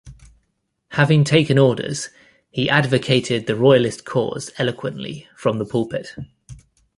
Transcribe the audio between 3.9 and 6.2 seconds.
cause eloquently from the pulpit.